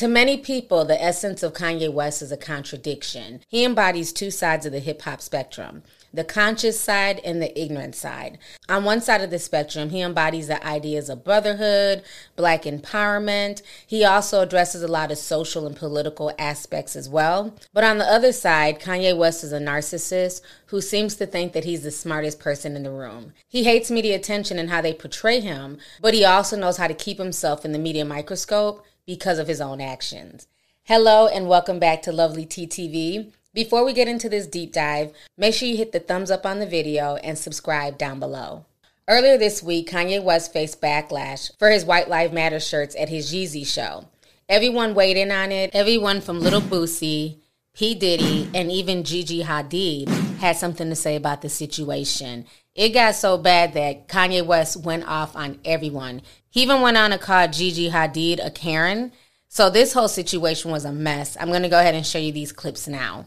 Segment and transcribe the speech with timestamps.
[0.00, 3.42] To many people, the essence of Kanye West is a contradiction.
[3.48, 7.94] He embodies two sides of the hip hop spectrum the conscious side and the ignorant
[7.94, 8.38] side.
[8.68, 12.02] On one side of the spectrum, he embodies the ideas of brotherhood,
[12.34, 13.62] black empowerment.
[13.86, 17.54] He also addresses a lot of social and political aspects as well.
[17.72, 21.64] But on the other side, Kanye West is a narcissist who seems to think that
[21.64, 23.32] he's the smartest person in the room.
[23.48, 26.94] He hates media attention and how they portray him, but he also knows how to
[26.94, 30.46] keep himself in the media microscope because of his own actions.
[30.84, 33.32] Hello and welcome back to Lovely TTV.
[33.52, 36.60] Before we get into this deep dive, make sure you hit the thumbs up on
[36.60, 38.64] the video and subscribe down below.
[39.08, 43.34] Earlier this week, Kanye West faced backlash for his White Lives Matter shirts at his
[43.34, 44.06] Yeezy show.
[44.48, 45.70] Everyone weighed in on it.
[45.74, 47.39] Everyone from Little Boosie,
[47.74, 47.94] P.
[47.94, 52.44] Diddy, and even Gigi Hadid had something to say about the situation.
[52.74, 56.22] It got so bad that Kanye West went off on everyone.
[56.48, 59.12] He even went on to call Gigi Hadid a Karen.
[59.48, 61.36] So this whole situation was a mess.
[61.40, 63.26] I'm going to go ahead and show you these clips now.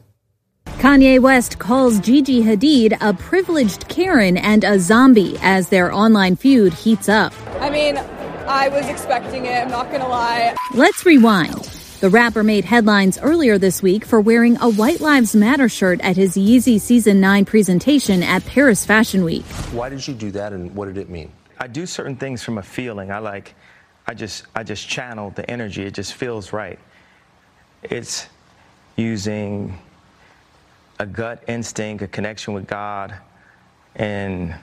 [0.66, 6.73] Kanye West calls Gigi Hadid a privileged Karen and a zombie as their online feud
[6.73, 7.34] heats up.
[7.62, 7.97] I mean,
[8.47, 10.56] I was expecting it, I'm not gonna lie.
[10.73, 11.69] Let's rewind.
[12.03, 16.18] The rapper made headlines earlier this week for wearing a White Lives Matter shirt at
[16.18, 19.46] his Yeezy Season 9 presentation at Paris Fashion Week.
[19.72, 21.31] Why did you do that and what did it mean?
[21.59, 23.09] I do certain things from a feeling.
[23.09, 23.56] I like,
[24.06, 25.84] I just, I just channel the energy.
[25.84, 26.78] It just feels right.
[27.84, 28.28] It's
[28.97, 29.80] using
[31.00, 33.16] a gut instinct, a connection with God,
[33.96, 34.53] and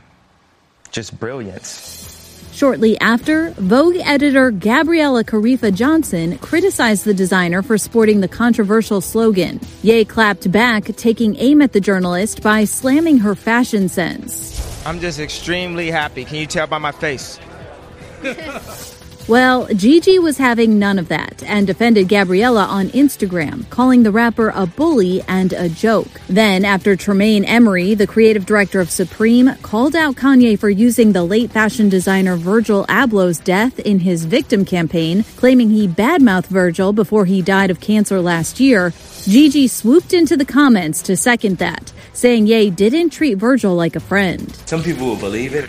[0.91, 2.20] just brilliance.
[2.53, 9.61] Shortly after, Vogue editor Gabriella Karefa Johnson criticized the designer for sporting the controversial slogan.
[9.83, 14.87] Ye clapped back, taking aim at the journalist by slamming her fashion sense.
[14.87, 16.25] I'm just extremely happy.
[16.25, 17.39] Can you tell by my face?
[19.29, 24.51] Well, Gigi was having none of that and defended Gabriella on Instagram, calling the rapper
[24.53, 26.21] a bully and a joke.
[26.29, 31.23] Then, after Tremaine Emory, the creative director of Supreme, called out Kanye for using the
[31.23, 37.25] late fashion designer Virgil Abloh's death in his victim campaign, claiming he badmouthed Virgil before
[37.25, 38.93] he died of cancer last year,
[39.23, 44.01] Gigi swooped into the comments to second that, saying Ye didn't treat Virgil like a
[44.01, 44.55] friend.
[44.67, 45.65] Some people will believe it.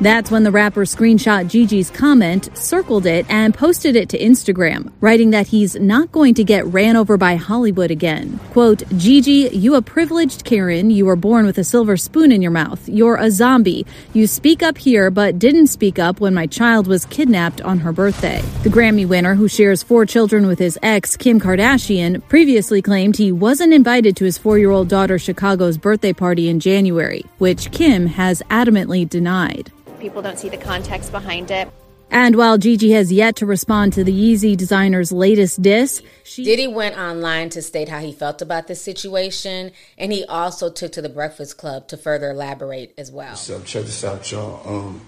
[0.00, 5.30] That's when the rapper screenshot Gigi's comment, circled it, and posted it to Instagram, writing
[5.30, 8.38] that he's not going to get ran over by Hollywood again.
[8.52, 10.90] Quote, Gigi, you a privileged Karen.
[10.90, 12.88] You were born with a silver spoon in your mouth.
[12.88, 13.84] You're a zombie.
[14.12, 17.90] You speak up here, but didn't speak up when my child was kidnapped on her
[17.90, 18.42] birthday.
[18.62, 23.32] The Grammy winner, who shares four children with his ex, Kim Kardashian, previously claimed he
[23.32, 28.06] wasn't invited to his four year old daughter Chicago's birthday party in January, which Kim
[28.06, 29.72] has adamantly denied.
[29.98, 31.70] People don't see the context behind it.
[32.10, 36.68] And while Gigi has yet to respond to the Yeezy designer's latest diss, she Diddy
[36.68, 41.02] went online to state how he felt about this situation, and he also took to
[41.02, 43.34] the Breakfast Club to further elaborate as well.
[43.34, 44.62] So check this out, y'all.
[44.66, 45.00] Um,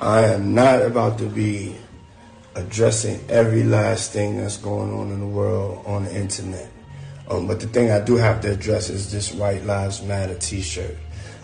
[0.00, 1.76] I am not about to be
[2.56, 6.68] addressing every last thing that's going on in the world on the internet.
[7.28, 10.96] Um, but the thing I do have to address is this White Lives Matter T-shirt.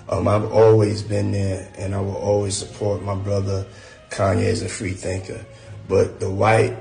[0.08, 3.66] Um, I've always been there, and I will always support my brother
[4.10, 5.44] Kanye as a free thinker.
[5.88, 6.76] But the White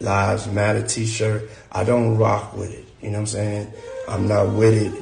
[0.00, 2.84] Lives Matter T-shirt, I don't rock with it.
[3.00, 3.72] You know what I'm saying?
[4.08, 4.92] I'm not with it.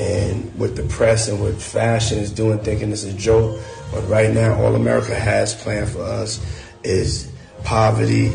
[0.00, 3.60] And with the press and what fashion is doing, thinking it's a joke.
[3.92, 6.40] But right now, all America has planned for us
[6.82, 7.30] is
[7.64, 8.32] poverty,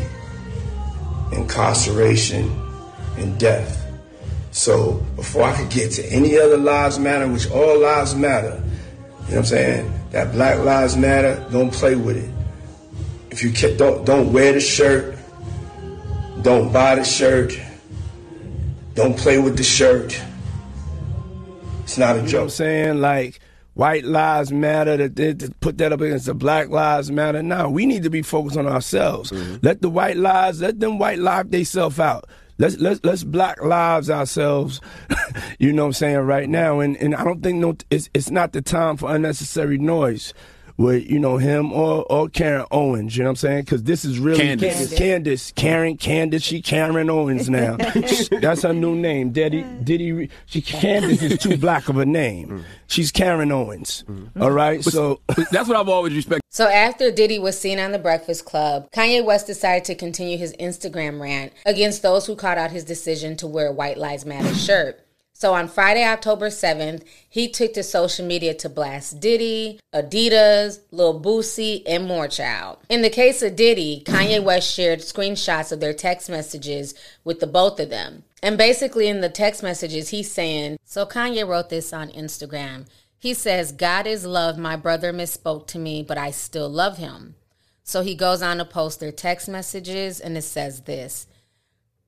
[1.32, 2.50] incarceration,
[3.16, 3.87] and death.
[4.58, 8.64] So before I could get to any other lives matter, which all lives matter, you
[8.64, 9.92] know what I'm saying?
[10.10, 12.30] That Black Lives Matter, don't play with it.
[13.30, 15.16] If you can, don't don't wear the shirt,
[16.42, 17.56] don't buy the shirt,
[18.94, 20.20] Don't play with the shirt.
[21.84, 22.42] It's not a You know what joke.
[22.42, 23.00] I'm saying?
[23.00, 23.38] Like,
[23.74, 27.40] white lives matter, that to put that up against the black lives matter.
[27.44, 29.30] Now we need to be focused on ourselves.
[29.30, 29.58] Mm-hmm.
[29.62, 32.28] Let the white lives, let them white live themselves out.
[32.58, 34.80] Let's let's let's black lives ourselves.
[35.60, 38.30] you know what I'm saying right now, and and I don't think no, it's it's
[38.30, 40.34] not the time for unnecessary noise
[40.78, 43.16] with you know him or or Karen Owens.
[43.16, 43.64] You know what I'm saying?
[43.64, 44.94] Because this is really Candace.
[44.94, 46.42] Candace, Karen, Candace.
[46.42, 47.76] She Karen Owens now.
[48.40, 49.30] That's her new name.
[49.32, 50.30] Diddy, Diddy.
[50.46, 52.48] She Candace is too black of a name.
[52.48, 52.64] Mm.
[52.86, 54.04] She's Karen Owens.
[54.08, 54.40] Mm.
[54.40, 55.20] All right, so
[55.50, 56.42] that's what I've always respected.
[56.48, 60.54] So after Diddy was seen on the Breakfast Club, Kanye West decided to continue his
[60.54, 64.54] Instagram rant against those who called out his decision to wear a White Lives Matter
[64.54, 65.04] shirt.
[65.40, 71.22] So on Friday, October 7th, he took to social media to blast Diddy, Adidas, Lil
[71.22, 72.78] Boosie, and more child.
[72.88, 74.46] In the case of Diddy, Kanye mm-hmm.
[74.46, 76.92] West shared screenshots of their text messages
[77.22, 78.24] with the both of them.
[78.42, 82.88] And basically in the text messages, he's saying, so Kanye wrote this on Instagram.
[83.16, 84.58] He says, God is love.
[84.58, 87.36] My brother misspoke to me, but I still love him.
[87.84, 91.27] So he goes on to post their text messages, and it says this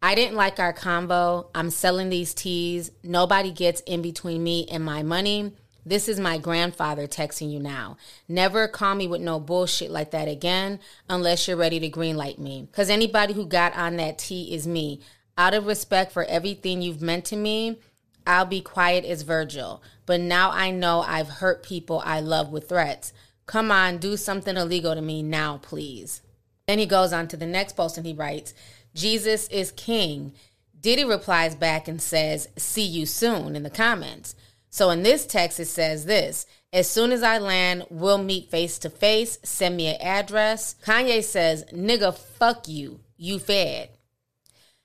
[0.03, 1.51] I didn't like our combo.
[1.55, 2.91] I'm selling these teas.
[3.03, 5.53] Nobody gets in between me and my money.
[5.85, 7.97] This is my grandfather texting you now.
[8.27, 12.67] Never call me with no bullshit like that again unless you're ready to greenlight me.
[12.71, 15.01] Because anybody who got on that tea is me.
[15.37, 17.79] Out of respect for everything you've meant to me,
[18.27, 19.83] I'll be quiet as Virgil.
[20.07, 23.13] But now I know I've hurt people I love with threats.
[23.47, 26.23] Come on, do something illegal to me now, please.
[26.67, 28.55] Then he goes on to the next post and he writes,
[28.95, 30.33] Jesus is king.
[30.81, 34.35] Diddy replies back and says, See you soon in the comments.
[34.71, 38.79] So in this text, it says this As soon as I land, we'll meet face
[38.81, 39.39] to face.
[39.43, 40.77] Send me an address.
[40.85, 43.01] Kanye says, Nigga, fuck you.
[43.17, 43.91] You fed.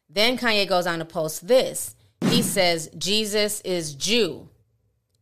[0.10, 1.96] Then Kanye goes on to post this.
[2.22, 4.50] He says, Jesus is Jew.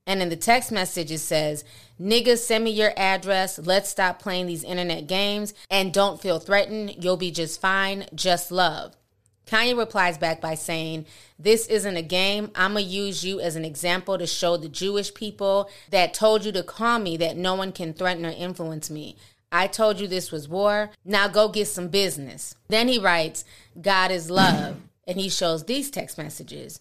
[0.06, 1.64] And in the text message, it says,
[2.04, 3.58] Niggas, send me your address.
[3.58, 5.54] Let's stop playing these internet games.
[5.70, 7.02] And don't feel threatened.
[7.02, 8.06] You'll be just fine.
[8.14, 8.98] Just love.
[9.46, 11.06] Kanye replies back by saying,
[11.40, 12.52] This isn't a game.
[12.56, 16.44] I'm going to use you as an example to show the Jewish people that told
[16.44, 19.16] you to call me that no one can threaten or influence me.
[19.52, 20.90] I told you this was war.
[21.06, 22.56] Now go get some business.
[22.68, 23.46] Then he writes,
[23.80, 24.78] God is love.
[25.06, 26.80] And he shows these text messages.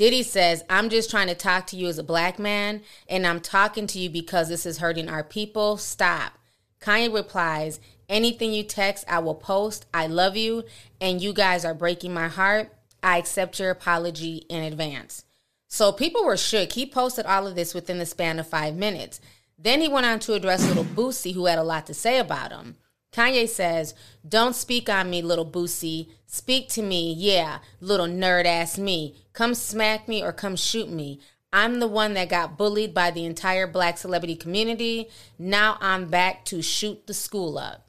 [0.00, 3.38] Diddy says, I'm just trying to talk to you as a black man, and I'm
[3.38, 5.76] talking to you because this is hurting our people.
[5.76, 6.38] Stop.
[6.80, 9.84] Kanye replies, Anything you text, I will post.
[9.92, 10.64] I love you,
[11.02, 12.72] and you guys are breaking my heart.
[13.02, 15.26] I accept your apology in advance.
[15.68, 16.72] So people were shook.
[16.72, 19.20] He posted all of this within the span of five minutes.
[19.58, 22.52] Then he went on to address little Boosie, who had a lot to say about
[22.52, 22.76] him.
[23.12, 23.94] Kanye says,
[24.28, 26.08] Don't speak on me, little Boosie.
[26.26, 29.16] Speak to me, yeah, little nerd ass me.
[29.32, 31.20] Come smack me or come shoot me.
[31.52, 35.08] I'm the one that got bullied by the entire black celebrity community.
[35.38, 37.84] Now I'm back to shoot the school up.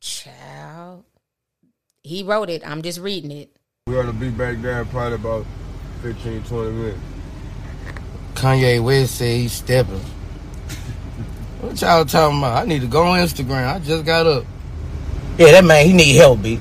[0.00, 1.04] Child.
[2.02, 2.66] He wrote it.
[2.66, 3.56] I'm just reading it.
[3.86, 5.46] We ought to be back there in probably about
[6.02, 6.98] 15, 20 minutes.
[8.34, 10.04] Kanye West said he's stepping.
[11.72, 12.62] What y'all talking about?
[12.62, 13.66] I need to go on Instagram.
[13.74, 14.44] I just got up.
[15.38, 16.60] Yeah, that man, he need help, B.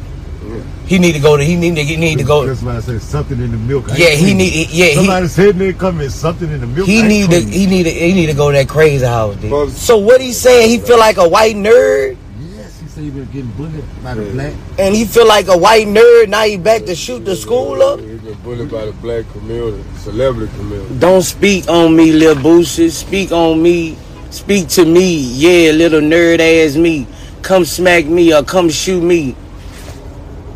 [0.85, 1.43] He need to go to.
[1.43, 1.83] He need to.
[1.83, 2.45] He need to go.
[2.47, 3.91] That's why I said something in the milk.
[3.91, 4.69] I Yeah, he need- it.
[4.69, 6.87] yeah, he- Somebody said they come in something in the milk.
[6.87, 7.41] He ain't need to.
[7.41, 7.47] clean.
[7.51, 7.89] He need to.
[7.89, 9.73] He need to go to that crazy house, dude.
[9.73, 10.69] So what he saying?
[10.69, 12.15] He feel like a white nerd,
[12.55, 14.53] Yes, he said he been getting bullied by the black.
[14.79, 16.29] and he feel like a white nerd.
[16.29, 17.99] Now he back to shoot the school up.
[17.99, 20.95] He's been bullied by the black community, celebrity community.
[20.99, 22.89] Don't speak on me, Lil Boosie.
[22.89, 23.97] Speak on me.
[24.31, 25.19] Speak to me.
[25.35, 27.05] Yeah, little nerd ass me.
[27.41, 29.35] Come smack me or come shoot me.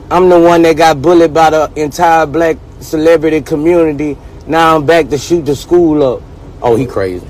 [0.09, 4.17] I'm the one that got bullied by the entire black celebrity community.
[4.47, 6.23] Now I'm back to shoot the school up.
[6.61, 7.27] Oh, he crazy.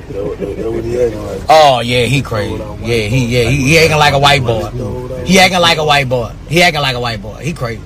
[1.49, 2.55] Oh yeah, he crazy.
[2.55, 4.69] Yeah, he yeah he, he acting like a white boy.
[5.25, 6.31] He acting like a white boy.
[6.47, 7.37] He acting like a white boy.
[7.37, 7.81] He crazy.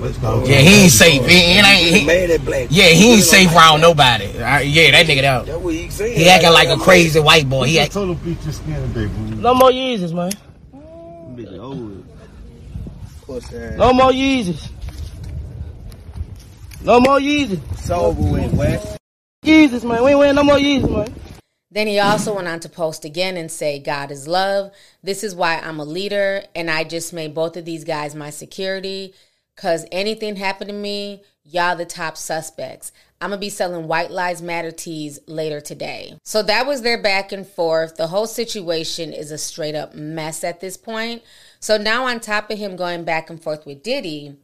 [0.00, 1.26] Yeah, he ain't safe.
[1.26, 1.96] He, he ain't.
[1.96, 2.68] He, Mad at black.
[2.70, 4.26] yeah, he ain't safe around nobody.
[4.26, 5.46] Uh, yeah, that nigga out.
[5.46, 7.64] He acting like a crazy white boy.
[7.66, 7.92] He I act.
[7.92, 9.36] told him beat your skin today, boo.
[9.36, 10.30] No more Yeezys, man.
[13.76, 14.70] No more Yeezys.
[16.82, 17.60] No more Yeezys.
[17.72, 18.98] It's over with, West.
[19.44, 20.02] Yeezys, man.
[20.04, 21.14] We ain't wearing no more Yeezys, man.
[21.70, 24.72] Then he also went on to post again and say, God is love.
[25.02, 26.44] This is why I'm a leader.
[26.54, 29.12] And I just made both of these guys my security.
[29.58, 32.92] Because anything happened to me, y'all the top suspects.
[33.20, 36.16] I'm to be selling White Lives Matter teas later today.
[36.22, 37.96] So that was their back and forth.
[37.96, 41.24] The whole situation is a straight up mess at this point.
[41.58, 44.36] So now, on top of him going back and forth with Diddy,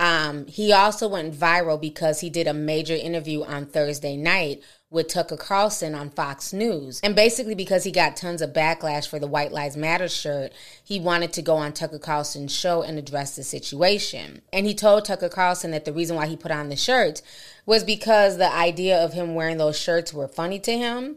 [0.00, 5.08] Um, he also went viral because he did a major interview on Thursday night with
[5.08, 7.00] Tucker Carlson on Fox News.
[7.02, 10.52] And basically, because he got tons of backlash for the White Lives Matter shirt,
[10.82, 14.42] he wanted to go on Tucker Carlson's show and address the situation.
[14.52, 17.22] And he told Tucker Carlson that the reason why he put on the shirts
[17.66, 21.16] was because the idea of him wearing those shirts were funny to him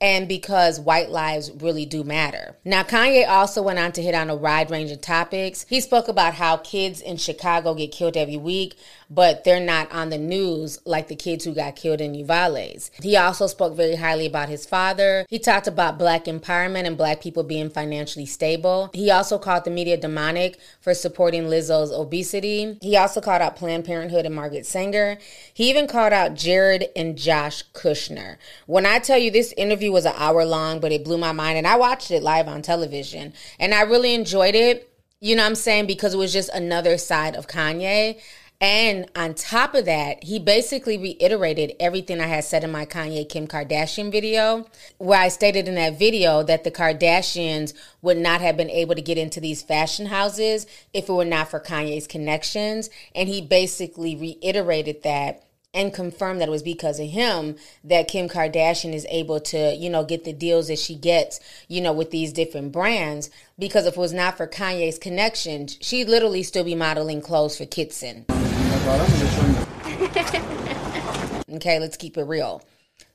[0.00, 2.56] and because white lives really do matter.
[2.64, 5.64] Now, Kanye also went on to hit on a wide range of topics.
[5.68, 8.76] He spoke about how kids in Chicago get killed every week,
[9.10, 12.90] but they're not on the news like the kids who got killed in Uvalde.
[13.02, 15.26] He also spoke very highly about his father.
[15.28, 18.90] He talked about black empowerment and black people being financially stable.
[18.92, 22.78] He also called the media demonic for supporting Lizzo's obesity.
[22.80, 25.18] He also called out Planned Parenthood and Margaret Sanger.
[25.52, 28.36] He even called out Jared and Josh Kushner.
[28.66, 31.58] When I tell you this interview was an hour long, but it blew my mind,
[31.58, 34.90] and I watched it live on television, and I really enjoyed it.
[35.20, 35.86] You know what I'm saying?
[35.86, 38.20] Because it was just another side of Kanye.
[38.64, 43.28] And on top of that, he basically reiterated everything I had said in my Kanye
[43.28, 44.64] Kim Kardashian video,
[44.96, 49.02] where I stated in that video that the Kardashians would not have been able to
[49.02, 52.88] get into these fashion houses if it were not for Kanye's connections.
[53.14, 55.42] And he basically reiterated that
[55.74, 59.90] and confirmed that it was because of him that Kim Kardashian is able to, you
[59.90, 63.28] know, get the deals that she gets, you know, with these different brands.
[63.58, 67.66] Because if it was not for Kanye's connections, she'd literally still be modeling clothes for
[67.66, 68.24] Kitson.
[71.54, 72.62] okay, let's keep it real.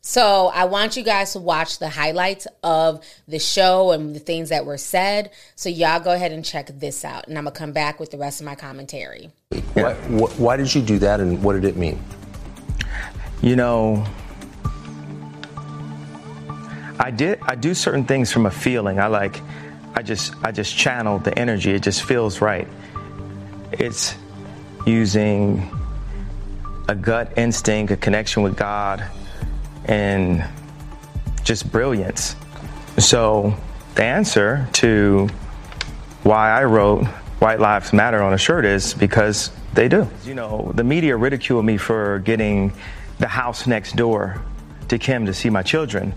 [0.02, 4.50] So I want you guys to watch the highlights of the show and the things
[4.50, 5.32] that were said.
[5.56, 8.18] So y'all go ahead and check this out, and I'm gonna come back with the
[8.18, 9.30] rest of my commentary.
[9.74, 12.02] Why, why did you do that, and what did it mean?
[13.42, 14.06] You know,
[17.00, 17.40] I did.
[17.42, 19.00] I do certain things from a feeling.
[19.00, 19.42] I like.
[19.96, 20.34] I just.
[20.44, 21.72] I just channel the energy.
[21.72, 22.68] It just feels right.
[23.72, 24.16] It's
[24.86, 25.70] using
[26.88, 29.04] a gut instinct, a connection with God,
[29.86, 30.44] and
[31.44, 32.36] just brilliance.
[32.98, 33.56] So,
[33.96, 35.28] the answer to
[36.24, 37.06] why I wrote
[37.40, 40.08] White Lives Matter on a shirt is because they do.
[40.26, 42.74] You know, the media ridiculed me for getting
[43.20, 44.42] the house next door
[44.90, 46.14] to Kim to see my children.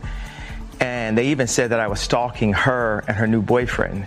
[0.81, 4.07] And they even said that I was stalking her and her new boyfriend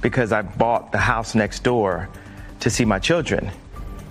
[0.00, 2.08] because I bought the house next door
[2.60, 3.50] to see my children.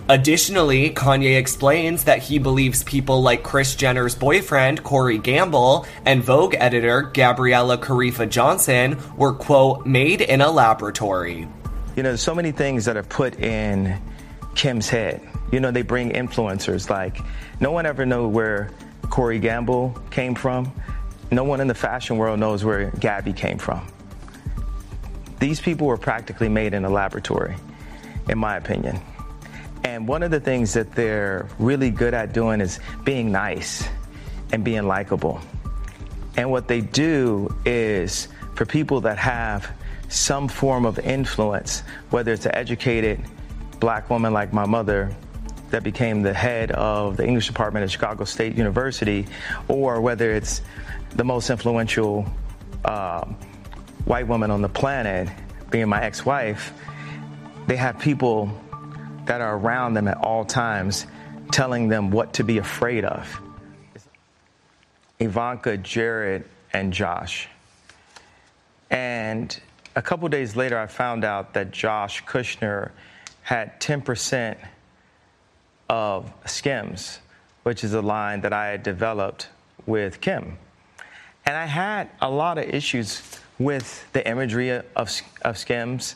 [0.10, 6.56] Additionally, Kanye explains that he believes people like Kris Jenner's boyfriend, Corey Gamble, and Vogue
[6.58, 11.48] editor Gabriella Karefa Johnson were, quote, made in a laboratory.
[11.96, 13.98] You know, so many things that are put in
[14.56, 15.22] Kim's head.
[15.54, 17.18] You know, they bring influencers like
[17.62, 18.72] no one ever knew where
[19.10, 20.74] Corey Gamble came from.
[21.32, 23.88] No one in the fashion world knows where Gabby came from.
[25.40, 27.56] These people were practically made in a laboratory,
[28.28, 29.00] in my opinion.
[29.84, 33.88] And one of the things that they're really good at doing is being nice
[34.52, 35.42] and being likable.
[36.38, 39.70] And what they do is for people that have
[40.10, 43.20] some form of influence, whether it's an educated
[43.80, 45.14] black woman like my mother
[45.72, 49.26] that became the head of the English department at Chicago State University,
[49.68, 50.62] or whether it's
[51.16, 52.26] the most influential
[52.86, 53.26] uh,
[54.06, 55.28] white woman on the planet,
[55.72, 56.74] being my ex wife,
[57.66, 58.52] they have people
[59.26, 61.06] that are around them at all times
[61.52, 63.42] telling them what to be afraid of.
[65.20, 67.48] Ivanka, Jared, and Josh.
[68.90, 69.60] And
[69.96, 72.92] a couple days later, I found out that Josh Kushner
[73.44, 74.58] had 10%
[75.90, 77.20] of Skims,
[77.64, 79.50] which is a line that I had developed
[79.86, 80.58] with Kim.
[81.46, 83.22] And I had a lot of issues
[83.60, 86.16] with the imagery of, of Skims.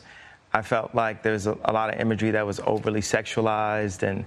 [0.58, 4.24] I felt like there's a, a lot of imagery that was overly sexualized and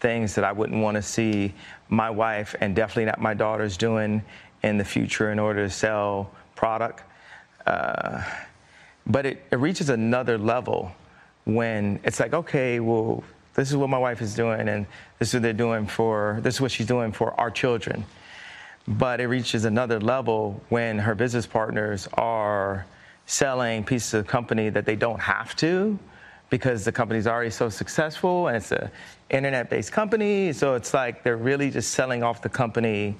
[0.00, 1.52] things that I wouldn't want to see
[1.90, 4.22] my wife and definitely not my daughters doing
[4.62, 7.02] in the future in order to sell product.
[7.66, 8.22] Uh,
[9.06, 10.90] but it, it reaches another level
[11.44, 13.22] when it's like, okay, well,
[13.52, 14.86] this is what my wife is doing, and
[15.18, 18.06] this is what they're doing for, this is what she's doing for our children.
[18.88, 22.86] But it reaches another level when her business partners are
[23.26, 25.98] selling pieces of company that they don't have to
[26.50, 28.90] because the company's already so successful and it's an
[29.30, 30.52] internet-based company.
[30.52, 33.16] So it's like they're really just selling off the company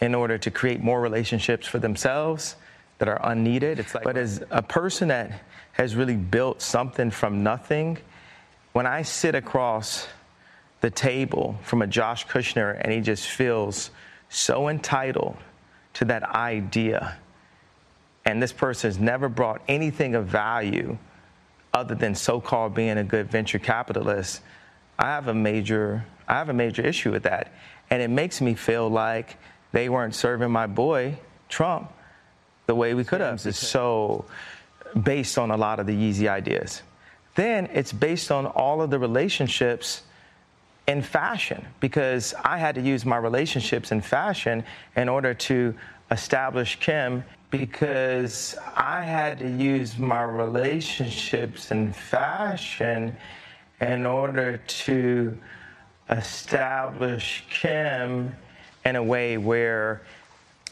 [0.00, 2.56] in order to create more relationships for themselves
[2.98, 3.78] that are unneeded.
[3.78, 7.98] It's like, but as a person that has really built something from nothing,
[8.72, 10.06] when I sit across
[10.80, 13.90] the table from a Josh Kushner and he just feels
[14.28, 15.36] so entitled
[15.94, 17.16] to that idea,
[18.28, 20.98] and this person has never brought anything of value
[21.72, 24.42] other than so called being a good venture capitalist,
[24.98, 27.54] I have a major I have a major issue with that.
[27.88, 29.38] And it makes me feel like
[29.72, 31.16] they weren't serving my boy,
[31.48, 31.90] Trump,
[32.66, 33.46] the way we could have.
[33.46, 34.26] It's so
[35.02, 36.82] based on a lot of the Yeezy ideas.
[37.34, 40.02] Then it's based on all of the relationships
[40.86, 44.64] in fashion because I had to use my relationships in fashion
[44.96, 45.74] in order to
[46.10, 53.16] establish Kim because I had to use my relationships in fashion
[53.80, 55.38] in order to
[56.10, 58.34] establish Kim
[58.84, 60.02] in a way where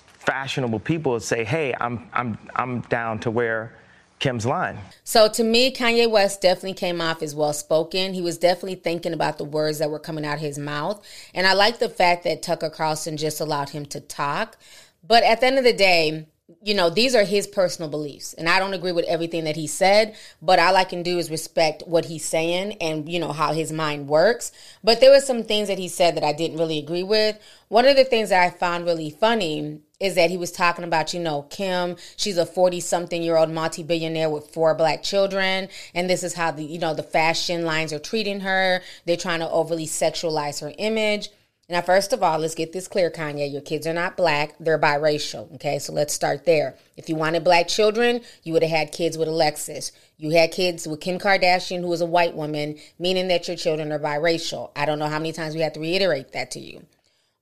[0.06, 3.72] fashionable people would say, "Hey, I'm I'm I'm down to wear
[4.18, 8.12] Kim's line." So to me, Kanye West definitely came off as well spoken.
[8.12, 11.04] He was definitely thinking about the words that were coming out of his mouth,
[11.34, 14.58] and I like the fact that Tucker Carlson just allowed him to talk.
[15.06, 16.26] But at the end of the day,
[16.62, 18.32] you know, these are his personal beliefs.
[18.34, 21.28] And I don't agree with everything that he said, but all I can do is
[21.28, 24.52] respect what he's saying and, you know, how his mind works.
[24.84, 27.36] But there were some things that he said that I didn't really agree with.
[27.68, 31.12] One of the things that I found really funny is that he was talking about,
[31.12, 35.68] you know, Kim, she's a 40 something year old multi billionaire with four black children.
[35.94, 38.82] And this is how the, you know, the fashion lines are treating her.
[39.04, 41.30] They're trying to overly sexualize her image.
[41.68, 43.52] Now, first of all, let's get this clear, Kanye.
[43.52, 45.52] Your kids are not black, they're biracial.
[45.56, 46.76] Okay, so let's start there.
[46.96, 49.90] If you wanted black children, you would have had kids with Alexis.
[50.16, 53.90] You had kids with Kim Kardashian, who was a white woman, meaning that your children
[53.90, 54.70] are biracial.
[54.76, 56.86] I don't know how many times we have to reiterate that to you.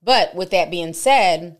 [0.01, 1.57] But with that being said,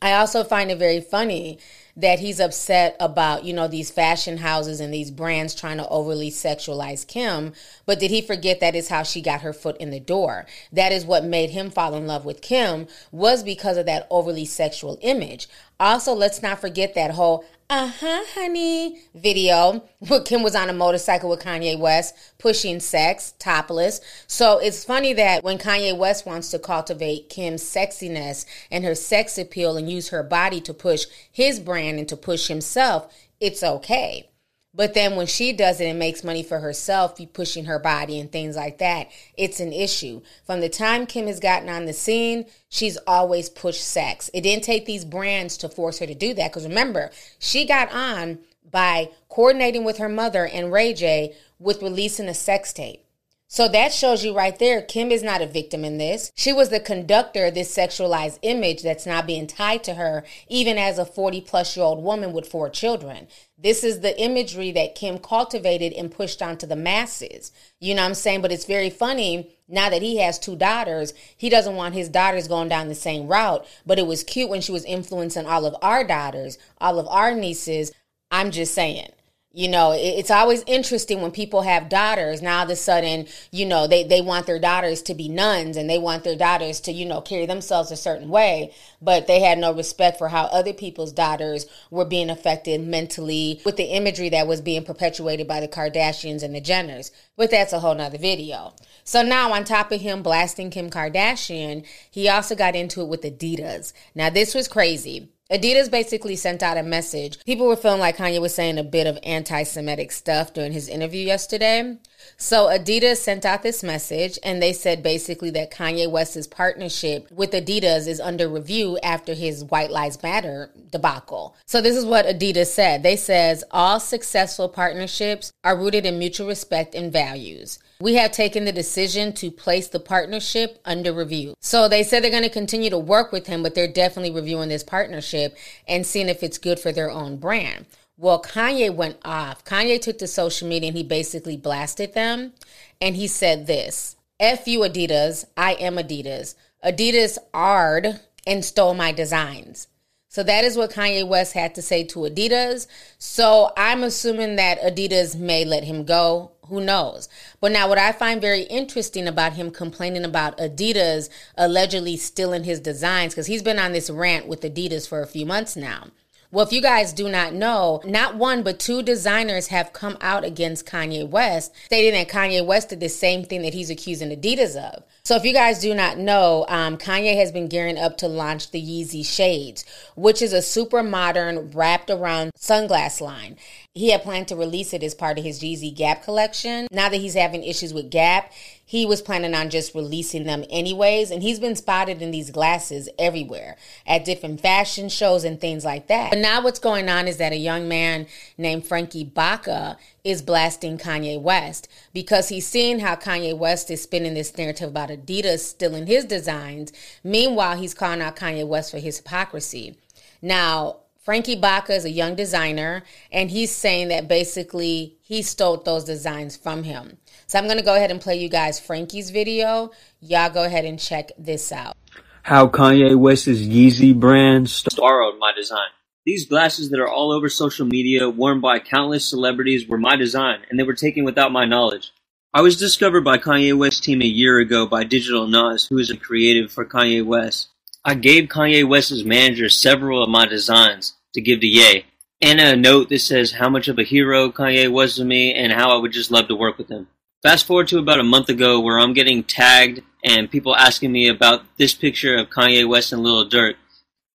[0.00, 1.58] I also find it very funny
[1.96, 6.30] that he's upset about, you know, these fashion houses and these brands trying to overly
[6.30, 7.52] sexualize Kim.
[7.84, 10.46] But did he forget that is how she got her foot in the door?
[10.72, 14.46] That is what made him fall in love with Kim was because of that overly
[14.46, 15.48] sexual image.
[15.78, 19.00] Also, let's not forget that whole uh-huh honey.
[19.14, 19.82] Video.
[20.00, 24.02] Where kim was on a motorcycle with kanye west pushing sex topless.
[24.26, 29.38] So it's funny that when kanye west wants to cultivate kim's sexiness and her sex
[29.38, 34.28] appeal and use her body to push his brand and to push himself it's okay
[34.74, 38.18] but then when she does it and makes money for herself, be pushing her body
[38.18, 40.22] and things like that, it's an issue.
[40.44, 44.30] From the time Kim has gotten on the scene, she's always pushed sex.
[44.32, 46.50] It didn't take these brands to force her to do that.
[46.50, 48.38] Because remember, she got on
[48.70, 53.04] by coordinating with her mother and Ray J with releasing a sex tape.
[53.52, 56.32] So that shows you right there, Kim is not a victim in this.
[56.34, 60.78] She was the conductor of this sexualized image that's not being tied to her, even
[60.78, 63.28] as a 40 plus year old woman with four children.
[63.58, 67.52] This is the imagery that Kim cultivated and pushed onto the masses.
[67.78, 68.40] You know what I'm saying?
[68.40, 72.48] But it's very funny now that he has two daughters, he doesn't want his daughters
[72.48, 73.66] going down the same route.
[73.84, 77.34] But it was cute when she was influencing all of our daughters, all of our
[77.34, 77.92] nieces.
[78.30, 79.10] I'm just saying
[79.52, 83.66] you know it's always interesting when people have daughters now all of a sudden you
[83.66, 86.92] know they, they want their daughters to be nuns and they want their daughters to
[86.92, 90.72] you know carry themselves a certain way but they had no respect for how other
[90.72, 95.68] people's daughters were being affected mentally with the imagery that was being perpetuated by the
[95.68, 98.74] kardashians and the jenners but that's a whole nother video.
[99.04, 103.22] So now on top of him blasting kim kardashian he also got into it with
[103.22, 103.92] adidas.
[104.14, 107.44] Now this was crazy Adidas basically sent out a message.
[107.44, 110.88] People were feeling like Kanye was saying a bit of anti Semitic stuff during his
[110.88, 111.98] interview yesterday.
[112.36, 117.52] So Adidas sent out this message and they said basically that Kanye West's partnership with
[117.52, 121.56] Adidas is under review after his White Lives Matter debacle.
[121.66, 123.02] So this is what Adidas said.
[123.02, 127.78] They says all successful partnerships are rooted in mutual respect and values.
[128.00, 131.54] We have taken the decision to place the partnership under review.
[131.60, 134.68] So they said they're going to continue to work with him, but they're definitely reviewing
[134.68, 135.56] this partnership
[135.86, 137.86] and seeing if it's good for their own brand.
[138.22, 139.64] Well, Kanye went off.
[139.64, 142.52] Kanye took to social media and he basically blasted them.
[143.00, 145.44] And he said this F you, Adidas.
[145.56, 146.54] I am Adidas.
[146.84, 149.88] Adidas ard and stole my designs.
[150.28, 152.86] So that is what Kanye West had to say to Adidas.
[153.18, 156.52] So I'm assuming that Adidas may let him go.
[156.66, 157.28] Who knows?
[157.60, 162.78] But now, what I find very interesting about him complaining about Adidas allegedly stealing his
[162.78, 166.06] designs, because he's been on this rant with Adidas for a few months now.
[166.52, 170.44] Well, if you guys do not know, not one but two designers have come out
[170.44, 174.76] against Kanye West, stating that Kanye West did the same thing that he's accusing Adidas
[174.76, 175.02] of.
[175.24, 178.70] So, if you guys do not know, um, Kanye has been gearing up to launch
[178.70, 183.56] the Yeezy Shades, which is a super modern wrapped around sunglass line.
[183.94, 186.86] He had planned to release it as part of his Yeezy Gap collection.
[186.90, 188.50] Now that he's having issues with Gap,
[188.82, 191.30] he was planning on just releasing them anyways.
[191.30, 193.76] And he's been spotted in these glasses everywhere
[194.06, 196.30] at different fashion shows and things like that.
[196.30, 200.96] But now what's going on is that a young man named Frankie Baca is blasting
[200.96, 206.06] Kanye West because he's seeing how Kanye West is spinning this narrative about Adidas stealing
[206.06, 206.94] his designs.
[207.22, 209.98] Meanwhile, he's calling out Kanye West for his hypocrisy.
[210.40, 216.02] Now, Frankie Baca is a young designer, and he's saying that basically he stole those
[216.02, 217.16] designs from him.
[217.46, 219.92] So I'm going to go ahead and play you guys Frankie's video.
[220.20, 221.96] Y'all go ahead and check this out.
[222.42, 225.90] How Kanye West's Yeezy brand borrowed my design.
[226.26, 230.62] These glasses that are all over social media, worn by countless celebrities, were my design,
[230.68, 232.12] and they were taken without my knowledge.
[232.52, 236.10] I was discovered by Kanye West's team a year ago by Digital Nas, who is
[236.10, 237.68] a creative for Kanye West.
[238.04, 242.04] I gave Kanye West's manager several of my designs to give to Ye,
[242.40, 245.72] and a note that says how much of a hero Kanye was to me and
[245.72, 247.06] how I would just love to work with him.
[247.44, 251.28] Fast forward to about a month ago where I'm getting tagged and people asking me
[251.28, 253.74] about this picture of Kanye West and Lil Durk.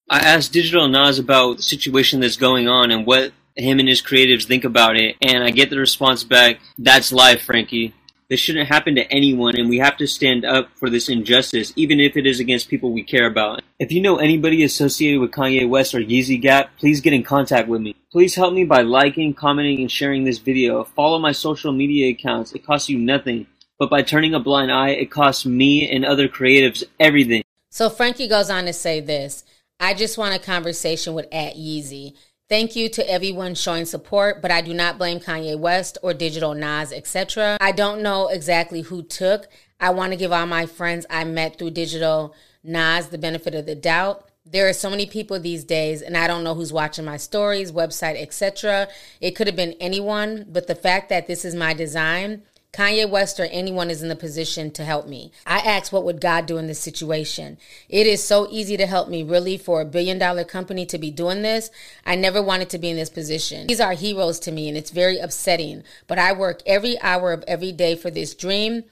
[0.09, 4.01] I asked Digital Nas about the situation that's going on and what him and his
[4.01, 7.93] creatives think about it, and I get the response back, that's life, Frankie.
[8.29, 12.01] This shouldn't happen to anyone, and we have to stand up for this injustice, even
[12.01, 13.61] if it is against people we care about.
[13.79, 17.69] If you know anybody associated with Kanye West or Yeezy Gap, please get in contact
[17.69, 17.95] with me.
[18.11, 20.83] Please help me by liking, commenting, and sharing this video.
[20.83, 22.51] Follow my social media accounts.
[22.51, 23.47] It costs you nothing.
[23.79, 27.43] But by turning a blind eye, it costs me and other creatives everything.
[27.69, 29.45] So Frankie goes on to say this
[29.79, 32.13] I just want a conversation with at Yeezy.
[32.49, 36.53] Thank you to everyone showing support, but I do not blame Kanye West or Digital
[36.53, 37.57] Nas, etc.
[37.59, 39.49] I don't know exactly who took.
[39.81, 42.33] I want to give all my friends I met through Digital
[42.63, 44.29] Nas the benefit of the doubt.
[44.45, 47.73] There are so many people these days, and I don't know who's watching my stories,
[47.73, 48.87] website, etc.
[49.19, 52.43] It could have been anyone, but the fact that this is my design
[52.77, 55.31] Kanye West or anyone is in the position to help me.
[55.47, 57.57] I asked, what would God do in this situation?
[57.89, 61.09] It is so easy to help me, really, for a billion dollar company to be
[61.09, 61.71] doing this.
[62.05, 63.65] I never wanted to be in this position.
[63.65, 65.83] These are heroes to me, and it's very upsetting.
[66.05, 68.83] But I work every hour of every day for this dream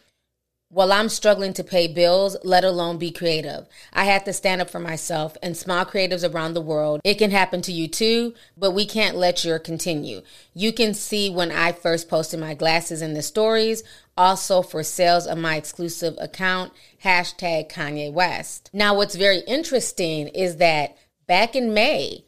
[0.69, 3.67] while I'm struggling to pay bills, let alone be creative.
[3.93, 7.01] I have to stand up for myself and small creatives around the world.
[7.03, 10.21] It can happen to you too, but we can't let your continue.
[10.53, 13.83] You can see when I first posted my glasses in the stories,
[14.17, 16.73] also for sales of my exclusive account,
[17.03, 18.69] hashtag Kanye West.
[18.73, 20.97] Now, what's very interesting is that
[21.27, 22.24] back in May,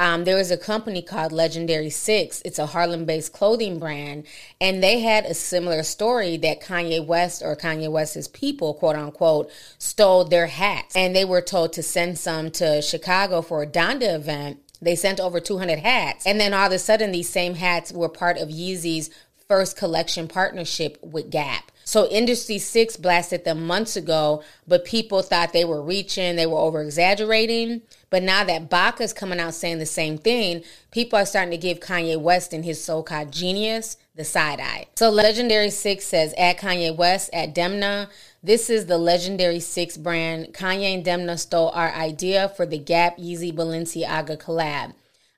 [0.00, 2.40] um, there was a company called Legendary Six.
[2.42, 4.24] It's a Harlem based clothing brand.
[4.58, 9.50] And they had a similar story that Kanye West or Kanye West's people, quote unquote,
[9.76, 10.96] stole their hats.
[10.96, 14.62] And they were told to send some to Chicago for a Donda event.
[14.80, 16.26] They sent over 200 hats.
[16.26, 19.10] And then all of a sudden, these same hats were part of Yeezy's
[19.48, 21.70] first collection partnership with Gap.
[21.90, 26.56] So Industry 6 blasted them months ago, but people thought they were reaching, they were
[26.56, 27.82] over exaggerating.
[28.10, 31.80] But now that Baca's coming out saying the same thing, people are starting to give
[31.80, 34.86] Kanye West and his so called genius the side eye.
[34.94, 38.08] So Legendary Six says at Kanye West at Demna,
[38.40, 40.54] this is the Legendary Six brand.
[40.54, 44.92] Kanye and Demna stole our idea for the Gap Yeezy Balenciaga collab.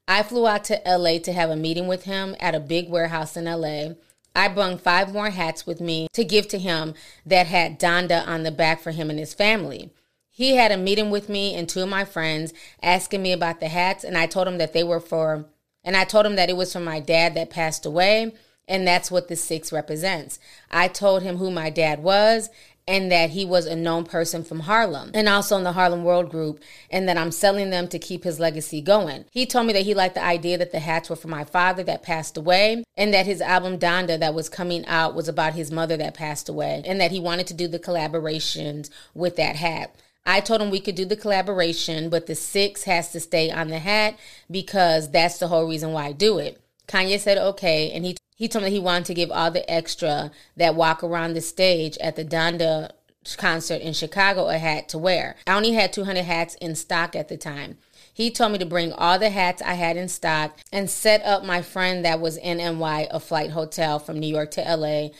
[0.06, 3.38] I flew out to LA to have a meeting with him at a big warehouse
[3.38, 3.94] in LA.
[4.34, 6.94] I brung five more hats with me to give to him
[7.26, 9.90] that had Donda on the back for him and his family.
[10.30, 13.68] He had a meeting with me and two of my friends asking me about the
[13.68, 15.44] hats, and I told him that they were for,
[15.84, 18.32] and I told him that it was for my dad that passed away,
[18.66, 20.38] and that's what the six represents.
[20.70, 22.48] I told him who my dad was
[22.92, 26.30] and that he was a known person from Harlem and also in the Harlem World
[26.30, 29.24] Group, and that I'm selling them to keep his legacy going.
[29.30, 31.82] He told me that he liked the idea that the hats were for my father
[31.84, 35.72] that passed away, and that his album Donda that was coming out was about his
[35.72, 39.96] mother that passed away, and that he wanted to do the collaborations with that hat.
[40.26, 43.68] I told him we could do the collaboration, but the six has to stay on
[43.68, 44.18] the hat
[44.50, 46.60] because that's the whole reason why I do it.
[46.86, 50.32] Kanye said okay, and he he told me he wanted to give all the extra
[50.56, 52.90] that walk around the stage at the Donda
[53.36, 55.36] concert in Chicago a hat to wear.
[55.46, 57.78] I only had 200 hats in stock at the time.
[58.12, 61.44] He told me to bring all the hats I had in stock and set up
[61.44, 65.10] my friend that was in NY, a flight hotel from New York to LA,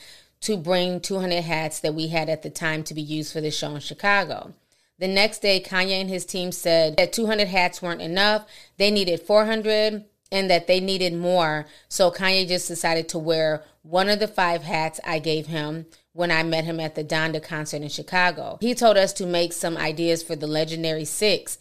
[0.41, 3.51] to bring 200 hats that we had at the time to be used for the
[3.51, 4.53] show in Chicago.
[4.99, 8.45] The next day, Kanye and his team said that 200 hats weren't enough.
[8.75, 11.67] They needed 400 and that they needed more.
[11.87, 16.31] So Kanye just decided to wear one of the five hats I gave him when
[16.31, 18.57] I met him at the Donda concert in Chicago.
[18.59, 21.59] He told us to make some ideas for the legendary six.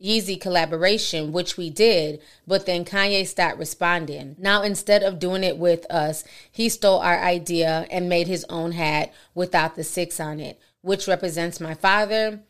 [0.00, 4.34] Yeezy collaboration, which we did, but then Kanye stopped responding.
[4.38, 8.72] Now, instead of doing it with us, he stole our idea and made his own
[8.72, 12.40] hat without the six on it, which represents my father,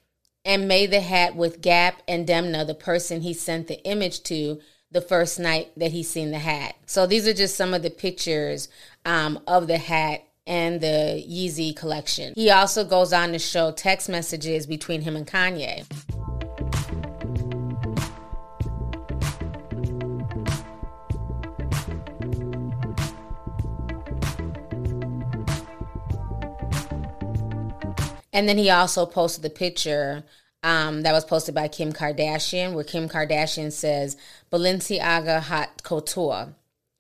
[0.46, 4.60] and made the hat with Gap and Demna, the person he sent the image to
[4.92, 6.76] the first night that he seen the hat.
[6.86, 8.68] So these are just some of the pictures
[9.04, 12.34] um, of the hat and the Yeezy collection.
[12.36, 15.86] He also goes on to show text messages between him and Kanye.
[28.34, 30.24] And then he also posted the picture
[30.62, 34.16] um, that was posted by Kim Kardashian, where Kim Kardashian says
[34.50, 36.54] Balenciaga Haute Couture.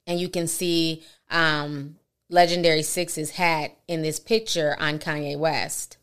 [0.06, 1.96] And you can see um,
[2.28, 5.96] Legendary Six's hat in this picture on Kanye West.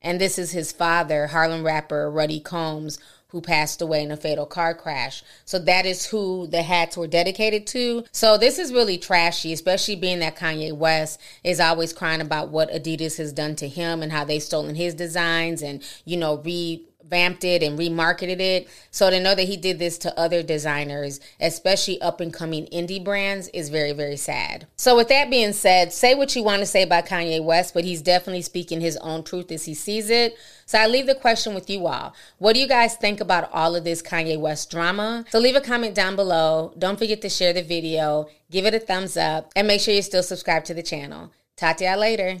[0.00, 2.98] And this is his father, Harlem rapper Ruddy Combs,
[3.30, 5.22] who passed away in a fatal car crash.
[5.44, 8.04] So that is who the hats were dedicated to.
[8.12, 12.70] So this is really trashy, especially being that Kanye West is always crying about what
[12.70, 16.86] Adidas has done to him and how they've stolen his designs and, you know, re
[17.10, 18.68] vamped it and remarketed it.
[18.90, 23.02] So to know that he did this to other designers, especially up and coming indie
[23.02, 24.66] brands, is very, very sad.
[24.76, 27.84] So with that being said, say what you want to say about Kanye West, but
[27.84, 30.36] he's definitely speaking his own truth as he sees it.
[30.64, 32.14] So I leave the question with you all.
[32.38, 35.24] What do you guys think about all of this Kanye West drama?
[35.30, 36.72] So leave a comment down below.
[36.78, 40.02] Don't forget to share the video, give it a thumbs up, and make sure you're
[40.02, 41.32] still subscribed to the channel.
[41.56, 42.40] Talk to y'all later.